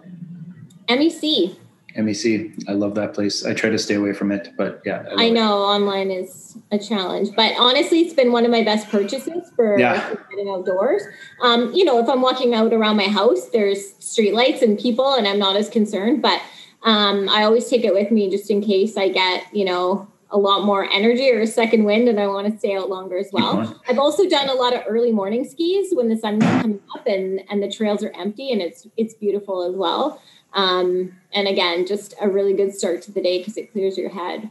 [0.89, 1.55] MEC.
[1.97, 2.63] MEC.
[2.67, 3.45] I love that place.
[3.45, 5.03] I try to stay away from it, but yeah.
[5.17, 5.75] I, I know it.
[5.75, 10.13] online is a challenge, but honestly, it's been one of my best purchases for, yeah.
[10.29, 11.03] getting outdoors.
[11.41, 15.27] Um, you know, if I'm walking out around my house, there's streetlights and people, and
[15.27, 16.21] I'm not as concerned.
[16.21, 16.41] But
[16.83, 20.38] um, I always take it with me just in case I get, you know, a
[20.38, 23.29] lot more energy or a second wind and I want to stay out longer as
[23.31, 23.79] well.
[23.88, 27.41] I've also done a lot of early morning skis when the sun's coming up and
[27.49, 30.21] and the trails are empty and it's it's beautiful as well.
[30.53, 34.10] Um, and again, just a really good start to the day because it clears your
[34.10, 34.49] head.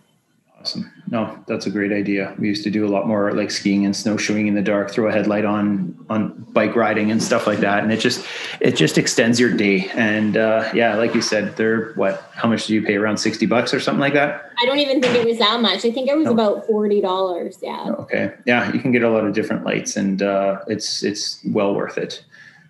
[0.66, 0.90] Awesome.
[1.10, 2.34] No, that's a great idea.
[2.40, 5.08] We used to do a lot more like skiing and snowshoeing in the dark, throw
[5.08, 8.26] a headlight on on bike riding and stuff like that, and it just
[8.60, 9.88] it just extends your day.
[9.94, 12.28] And uh, yeah, like you said, they're what?
[12.34, 12.96] How much do you pay?
[12.96, 14.50] Around sixty bucks or something like that?
[14.58, 15.84] I don't even think it was that much.
[15.84, 16.32] I think it was oh.
[16.32, 17.58] about forty dollars.
[17.62, 17.92] Yeah.
[18.00, 18.32] Okay.
[18.44, 21.96] Yeah, you can get a lot of different lights, and uh, it's it's well worth
[21.96, 22.24] it.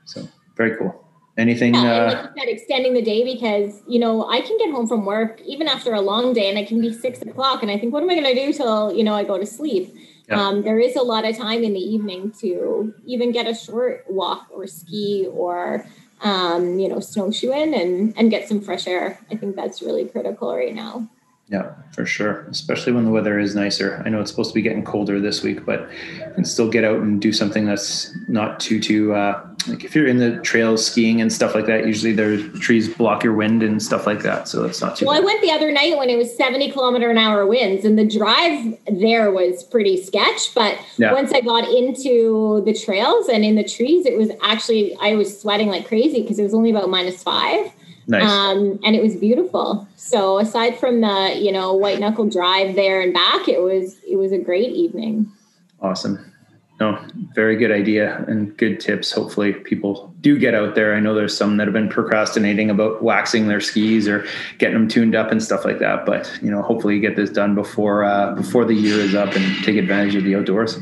[0.04, 1.05] So very cool.
[1.38, 1.74] Anything?
[1.74, 4.86] Yeah, uh, like you said, extending the day because you know I can get home
[4.86, 7.78] from work even after a long day, and it can be six o'clock, and I
[7.78, 9.94] think, what am I going to do till you know I go to sleep?
[10.28, 10.40] Yeah.
[10.40, 14.04] Um, there is a lot of time in the evening to even get a short
[14.08, 15.86] walk or ski or
[16.22, 19.18] um, you know snowshoeing and and get some fresh air.
[19.30, 21.06] I think that's really critical right now.
[21.48, 22.46] Yeah, for sure.
[22.50, 24.02] Especially when the weather is nicer.
[24.04, 26.82] I know it's supposed to be getting colder this week, but you can still get
[26.82, 30.86] out and do something that's not too too uh, like if you're in the trails
[30.86, 31.86] skiing and stuff like that.
[31.86, 35.06] Usually there's trees block your wind and stuff like that, so it's not too.
[35.06, 35.22] Well, bad.
[35.22, 38.06] I went the other night when it was 70 kilometer an hour winds, and the
[38.06, 40.54] drive there was pretty sketch.
[40.54, 41.12] But yeah.
[41.12, 45.40] once I got into the trails and in the trees, it was actually I was
[45.40, 47.72] sweating like crazy because it was only about minus five.
[48.08, 48.22] Nice.
[48.22, 49.88] Um, and it was beautiful.
[49.96, 54.16] So aside from the, you know, white knuckle drive there and back, it was it
[54.16, 55.30] was a great evening.
[55.80, 56.32] Awesome.
[56.78, 57.02] No,
[57.34, 59.10] very good idea and good tips.
[59.10, 60.94] Hopefully people do get out there.
[60.94, 64.26] I know there's some that have been procrastinating about waxing their skis or
[64.58, 66.04] getting them tuned up and stuff like that.
[66.04, 69.34] But you know, hopefully you get this done before uh, before the year is up
[69.34, 70.78] and take advantage of the outdoors.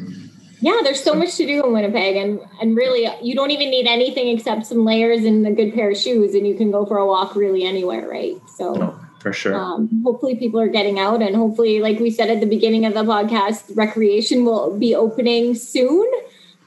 [0.60, 3.86] Yeah, there's so much to do in Winnipeg, and and really, you don't even need
[3.86, 6.98] anything except some layers and a good pair of shoes, and you can go for
[6.98, 8.36] a walk really anywhere, right?
[8.56, 8.72] So.
[8.72, 9.54] No, for sure.
[9.54, 12.92] Um, hopefully, people are getting out, and hopefully, like we said at the beginning of
[12.92, 16.06] the podcast, recreation will be opening soon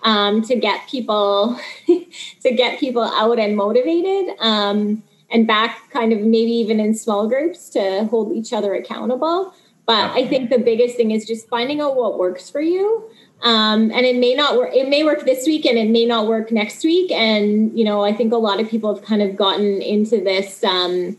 [0.01, 6.21] um, to get people to get people out and motivated, um, and back, kind of
[6.21, 9.53] maybe even in small groups to hold each other accountable.
[9.85, 13.07] But I think the biggest thing is just finding out what works for you
[13.43, 16.27] um, and it may not work it may work this week and it may not
[16.27, 19.35] work next week and you know i think a lot of people have kind of
[19.35, 21.15] gotten into this um,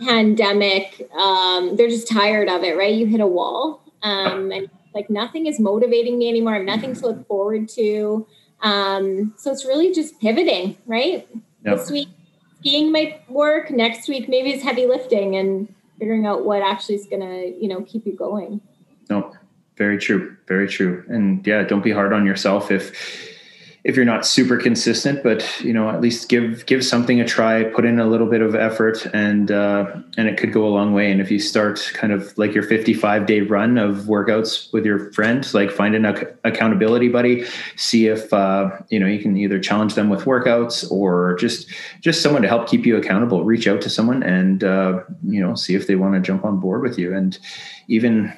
[0.00, 2.94] pandemic, um, they're just tired of it, right?
[2.94, 3.82] You hit a wall.
[4.02, 6.54] Um, and like nothing is motivating me anymore.
[6.54, 8.26] I have nothing to look forward to.
[8.60, 11.26] Um, so it's really just pivoting, right?
[11.64, 11.78] Yep.
[11.78, 12.08] This week,
[12.60, 13.70] skiing might work.
[13.70, 17.68] Next week, maybe it's heavy lifting and figuring out what actually is going to, you
[17.68, 18.60] know, keep you going.
[19.10, 19.34] No,
[19.76, 20.36] very true.
[20.46, 21.04] Very true.
[21.08, 23.33] And yeah, don't be hard on yourself if,
[23.84, 27.64] if you're not super consistent, but you know, at least give give something a try,
[27.64, 29.84] put in a little bit of effort, and uh,
[30.16, 31.12] and it could go a long way.
[31.12, 35.12] And if you start kind of like your 55 day run of workouts with your
[35.12, 37.44] friend, like find an ac- accountability buddy,
[37.76, 41.68] see if uh, you know you can either challenge them with workouts or just
[42.00, 43.44] just someone to help keep you accountable.
[43.44, 46.58] Reach out to someone and uh, you know see if they want to jump on
[46.58, 47.38] board with you, and
[47.88, 48.32] even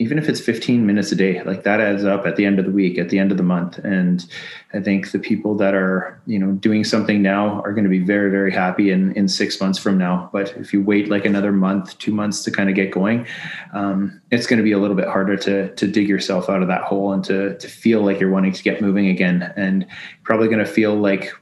[0.00, 2.64] even if it's 15 minutes a day like that adds up at the end of
[2.64, 3.78] the week at the end of the month.
[3.78, 4.26] And
[4.72, 7.98] i think the people that are you know doing something now are going to be
[7.98, 10.30] very very happy in in six months from now.
[10.32, 13.26] But if you wait like another month two months to kind of get going
[13.74, 16.68] um, it's going to be a little bit harder to to dig yourself out of
[16.68, 19.52] that hole and to to feel like you're wanting to get moving again.
[19.56, 19.86] And
[20.24, 21.32] probably going to feel like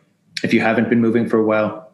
[0.42, 1.85] if you haven't been moving for a while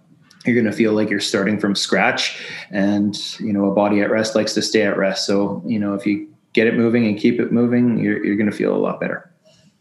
[0.44, 2.44] you're going to feel like you're starting from scratch.
[2.70, 5.26] And you know a body at rest likes to stay at rest.
[5.26, 8.50] So you know if you get it moving and keep it moving, you're, you're going
[8.50, 9.30] to feel a lot better.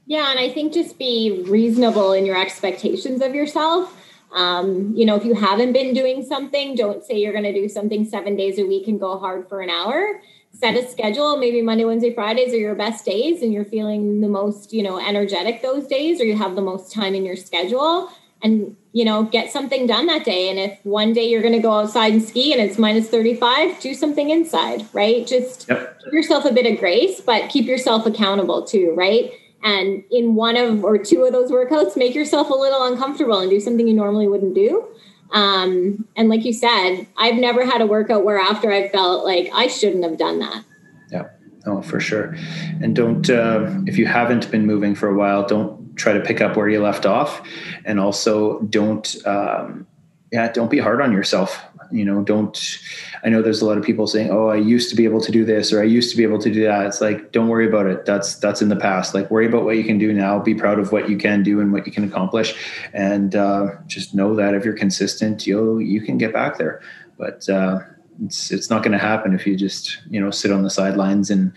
[0.06, 3.96] Yeah, and I think just be reasonable in your expectations of yourself.
[4.34, 7.70] Um, you know, if you haven't been doing something, don't say you're going to do
[7.70, 10.20] something seven days a week and go hard for an hour.
[10.52, 11.38] Set a schedule.
[11.38, 15.00] Maybe Monday, Wednesday, Fridays are your best days, and you're feeling the most, you know,
[15.00, 18.10] energetic those days, or you have the most time in your schedule
[18.44, 20.50] and you know get something done that day.
[20.50, 23.80] And if one day you're going to go outside and ski and it's minus 35
[23.80, 25.26] do something inside right?
[25.26, 26.00] Just yep.
[26.04, 29.32] give yourself a bit of grace but keep yourself accountable too right?
[29.64, 33.50] And in one of or two of those workouts make yourself a little uncomfortable and
[33.50, 34.88] do something you normally wouldn't do.
[35.32, 39.50] Um, and like you said i've never had a workout where after i felt like
[39.54, 40.64] i shouldn't have done that.
[41.12, 41.30] Yeah.
[41.66, 42.36] Oh for sure.
[42.82, 46.42] And don't uh, if you haven't been moving for a while don't try to pick
[46.42, 47.42] up where you left off.
[47.86, 49.88] And also don't um,
[50.32, 51.62] yeah don't be hard on yourself.
[51.92, 52.80] You know don't
[53.24, 55.32] i know there's a lot of people saying oh i used to be able to
[55.32, 56.88] do this or i used to be able to do that.
[56.88, 58.06] It's like don't worry about it.
[58.06, 59.14] That's that's in the past.
[59.14, 60.40] Like worry about what you can do now.
[60.40, 62.56] Be proud of what you can do and what you can accomplish.
[62.94, 66.82] And uh, just know that if you're consistent you'll you can get back there.
[67.18, 67.82] But uh,
[68.26, 71.30] it's it's not going to happen if you just you know sit on the sidelines
[71.30, 71.54] and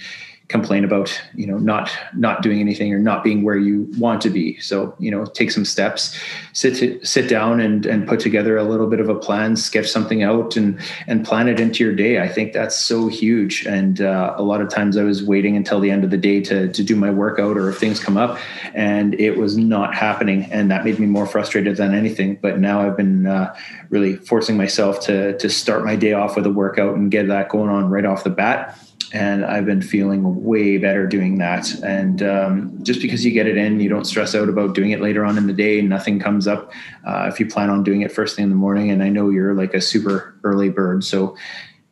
[0.48, 4.30] complain about you know not not doing anything or not being where you want to
[4.30, 4.58] be.
[4.60, 6.16] So you know take some steps
[6.52, 10.22] sit sit down and and put together a little bit of a plan sketch something
[10.22, 10.78] out and
[11.08, 12.20] and plan it into your day.
[12.20, 13.66] I think that's so huge.
[13.66, 16.40] And uh, a lot of times i was waiting until the end of the day
[16.42, 18.38] to to do my workout or if things come up
[18.72, 20.44] and it was not happening.
[20.52, 22.38] And that made me more frustrated than anything.
[22.40, 23.56] But now i've been uh,
[23.90, 27.48] really forcing myself to to start my day off with a workout and get that
[27.48, 28.78] going on right off the bat
[29.12, 31.72] and I've been feeling way better doing that.
[31.82, 35.00] And um, just because you get it in, you don't stress out about doing it
[35.00, 35.80] later on in the day.
[35.80, 36.72] Nothing comes up
[37.06, 38.90] uh, if you plan on doing it first thing in the morning.
[38.90, 41.36] And I know you're like a super early bird, so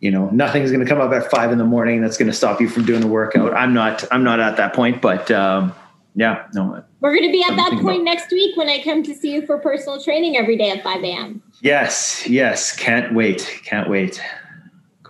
[0.01, 2.37] you know nothing's going to come up at five in the morning that's going to
[2.37, 3.55] stop you from doing the workout.
[3.55, 4.05] I'm not.
[4.11, 5.31] I'm not at that point, but.
[5.31, 5.73] Um,
[6.17, 6.81] yeah, no.
[7.01, 8.05] We're going to be at that point about.
[8.05, 11.03] next week when I come to see you for personal training every day at 5
[11.03, 11.43] a.m.
[11.61, 12.75] Yes, yes.
[12.77, 13.61] Can't wait.
[13.65, 14.23] Can't wait.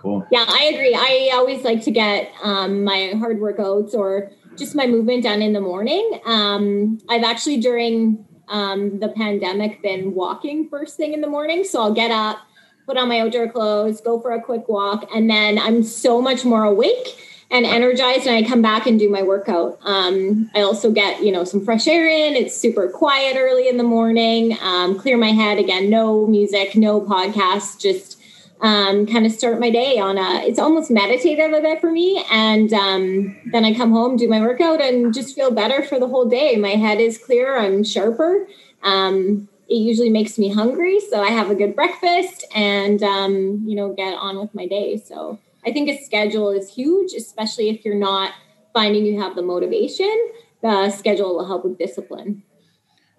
[0.05, 0.27] Cool.
[0.29, 0.93] Yeah, I agree.
[0.93, 5.53] I always like to get um, my hard workouts or just my movement done in
[5.53, 6.19] the morning.
[6.27, 11.63] Um, I've actually during um, the pandemic been walking first thing in the morning.
[11.63, 12.37] So I'll get up,
[12.85, 16.45] put on my outdoor clothes, go for a quick walk, and then I'm so much
[16.45, 17.17] more awake
[17.49, 19.79] and energized and I come back and do my workout.
[19.81, 22.35] Um, I also get, you know, some fresh air in.
[22.35, 24.55] It's super quiet early in the morning.
[24.61, 28.21] Um, clear my head again, no music, no podcast, just
[28.61, 32.23] um, kind of start my day on a it's almost meditative a bit for me.
[32.31, 36.07] And um, then i come home do my workout and just feel better for the
[36.07, 36.55] whole day.
[36.55, 38.47] My head is clear i'm sharper.
[38.83, 43.75] Um, it usually makes me hungry so i have a good breakfast and um, you
[43.75, 44.97] know get on with my day.
[44.97, 48.31] So i think a schedule is huge especially if you're not
[48.73, 50.31] finding you have the motivation.
[50.61, 52.43] The schedule will help with discipline.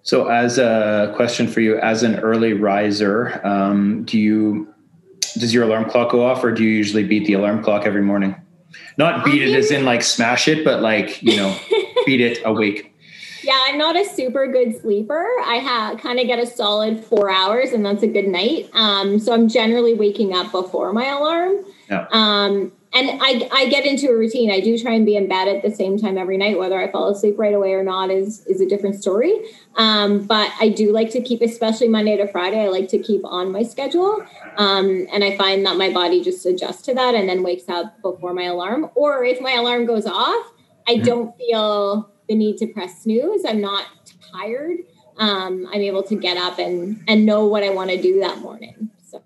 [0.03, 4.73] So as a question for you as an early riser um, do you
[5.39, 8.01] does your alarm clock go off or do you usually beat the alarm clock every
[8.01, 8.35] morning?
[8.97, 11.57] Not beat it as in like smash it, but like, you know,
[12.05, 12.93] beat it awake.
[13.43, 15.25] Yeah, I'm not a super good sleeper.
[15.45, 18.69] I have kind of get a solid four hours, and that's a good night.
[18.73, 21.63] Um, so I'm generally waking up before my alarm.
[21.89, 22.07] Yeah.
[22.11, 24.49] Um, and I, I get into a routine.
[24.49, 26.57] I do try and be in bed at the same time every night.
[26.57, 29.33] Whether I fall asleep right away or not is is a different story.
[29.75, 32.63] Um, but I do like to keep, especially Monday to Friday.
[32.63, 34.25] I like to keep on my schedule,
[34.57, 38.01] um, and I find that my body just adjusts to that and then wakes up
[38.01, 38.89] before my alarm.
[38.95, 40.51] Or if my alarm goes off,
[40.87, 41.03] I mm-hmm.
[41.03, 43.43] don't feel the need to press snooze.
[43.45, 43.85] I'm not
[44.31, 44.77] tired.
[45.17, 48.39] Um, I'm able to get up and and know what I want to do that
[48.39, 48.89] morning.
[49.03, 49.21] So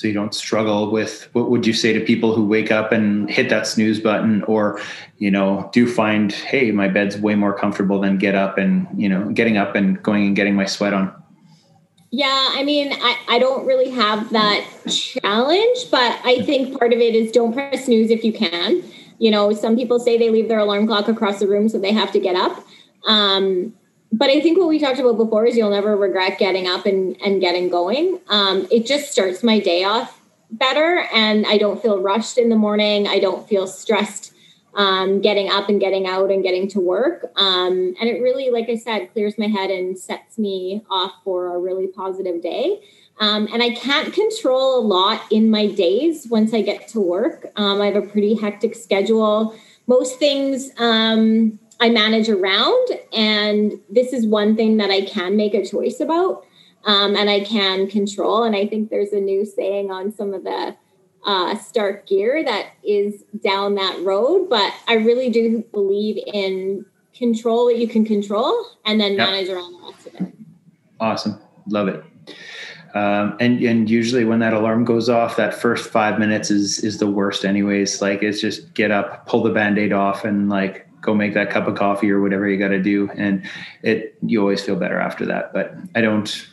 [0.00, 3.30] so you don't struggle with what would you say to people who wake up and
[3.30, 4.80] hit that snooze button or
[5.18, 9.10] you know do find hey my bed's way more comfortable than get up and you
[9.10, 11.12] know getting up and going and getting my sweat on?
[12.10, 16.98] Yeah i mean i, I don't really have that challenge but i think part of
[16.98, 18.82] it is don't press snooze if you can.
[19.18, 21.92] You know some people say they leave their alarm clock across the room so they
[21.92, 22.64] have to get up.
[23.06, 23.74] Um,
[24.12, 27.16] but I think what we talked about before is you'll never regret getting up and,
[27.22, 28.20] and getting going.
[28.28, 32.56] Um, it just starts my day off better and I don't feel rushed in the
[32.56, 33.06] morning.
[33.06, 34.32] I don't feel stressed
[34.74, 37.30] um, getting up and getting out and getting to work.
[37.36, 41.54] Um, and it really, like I said, clears my head and sets me off for
[41.54, 42.80] a really positive day.
[43.18, 47.52] Um, and I can't control a lot in my days once I get to work.
[47.56, 49.54] Um, I have a pretty hectic schedule.
[49.86, 52.88] Most things, um, I manage around.
[53.12, 56.44] And this is one thing that I can make a choice about
[56.84, 58.44] um, and I can control.
[58.44, 60.76] And I think there's a new saying on some of the
[61.24, 64.48] uh, Stark gear that is down that road.
[64.48, 69.28] But I really do believe in control what you can control and then yep.
[69.28, 70.34] manage around the rest of it.
[71.00, 71.40] Awesome.
[71.66, 72.04] Love it.
[72.94, 76.98] Um, and and usually when that alarm goes off, that first five minutes is is
[76.98, 78.02] the worst, anyways.
[78.02, 81.66] Like it's just get up, pull the band-aid off, and like go make that cup
[81.66, 83.10] of coffee or whatever you got to do.
[83.16, 83.48] And
[83.82, 85.52] it you always feel better after that.
[85.52, 86.46] But i don't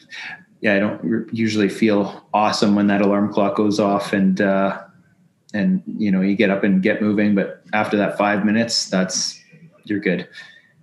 [0.61, 4.81] yeah i don't usually feel awesome when that alarm clock goes off and uh
[5.53, 7.35] and you know you get up and get moving.
[7.35, 9.41] But after that five minutes that's
[9.85, 10.27] you're good.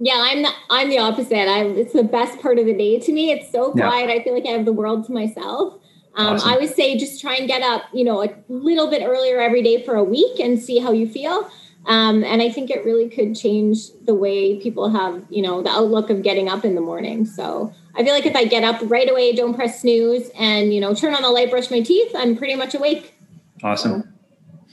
[0.00, 1.48] Yeah i'm the, i'm the opposite.
[1.48, 3.30] I'm it's the best part of the day to me.
[3.30, 4.08] It's so quiet.
[4.08, 4.14] Yeah.
[4.14, 5.80] i feel like i have the world to myself.
[6.16, 6.48] Um, awesome.
[6.48, 9.62] i would say just try and get up you know a little bit earlier every
[9.64, 11.50] day for a week and see how you feel
[11.87, 15.70] um, and I think it really could change the way people have, you know, the
[15.70, 17.26] outlook of getting up in the morning.
[17.26, 20.80] So I feel like if I get up right away, don't press snooze, and you
[20.80, 23.14] know, turn on the light, brush my teeth, I'm pretty much awake.
[23.62, 24.14] Awesome.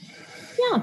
[0.00, 0.82] So, yeah.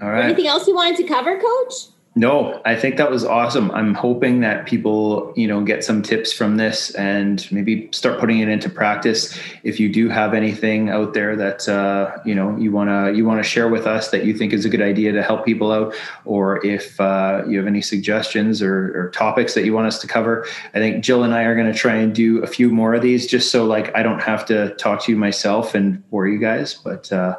[0.00, 0.24] All right.
[0.24, 1.74] Anything else you wanted to cover, Coach?
[2.14, 3.70] No, I think that was awesome.
[3.70, 8.40] I'm hoping that people, you know, get some tips from this and maybe start putting
[8.40, 9.38] it into practice.
[9.62, 13.42] If you do have anything out there that uh, you know you wanna you wanna
[13.42, 15.94] share with us that you think is a good idea to help people out,
[16.26, 20.06] or if uh, you have any suggestions or, or topics that you want us to
[20.06, 23.00] cover, I think Jill and I are to try and do a few more of
[23.00, 26.38] these, just so like I don't have to talk to you myself and bore you
[26.38, 26.74] guys.
[26.74, 27.38] But uh,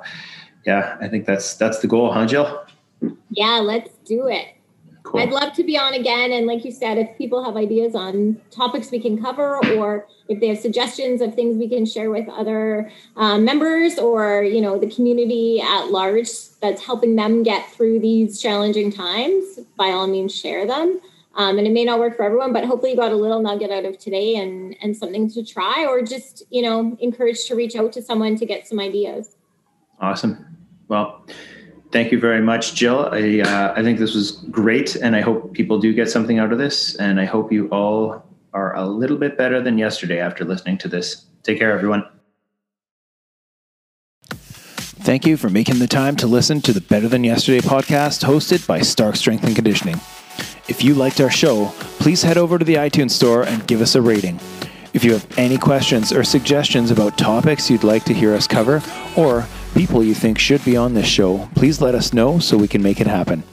[0.65, 2.65] yeah, I think that's that's the goal, huh, Jill?
[3.29, 4.52] Yeah, let's do it.
[5.03, 5.19] Cool.
[5.19, 6.31] I'd love to be on again.
[6.31, 10.39] And like you said, if people have ideas on topics we can cover, or if
[10.39, 14.79] they have suggestions of things we can share with other um, members or you know
[14.79, 16.29] the community at large
[16.61, 21.01] that's helping them get through these challenging times, by all means, share them.
[21.35, 23.71] Um, and it may not work for everyone, but hopefully you got a little nugget
[23.71, 27.75] out of today and and something to try, or just you know encouraged to reach
[27.75, 29.35] out to someone to get some ideas.
[29.99, 30.57] Awesome.
[30.87, 31.25] Well
[31.93, 33.07] thank you very much, Jill.
[33.11, 36.51] I, uh, I think this was great, and I hope people do get something out
[36.51, 36.95] of this.
[36.95, 40.87] And I hope you all are a little bit better than yesterday after listening to
[40.89, 41.25] this.
[41.43, 42.03] Take care, everyone.
[44.29, 48.65] Thank you for making the time to listen to the Better Than Yesterday podcast hosted
[48.65, 49.99] by Stark Strength and Conditioning.
[50.67, 53.95] If you liked our show, please head over to the iTunes store and give us
[53.95, 54.39] a rating.
[54.93, 58.81] If you have any questions or suggestions about topics you'd like to hear us cover,
[59.17, 62.67] or people you think should be on this show, please let us know so we
[62.67, 63.43] can make it happen.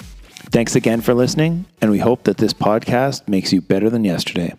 [0.52, 4.54] Thanks again for listening, and we hope that this podcast makes you better than yesterday.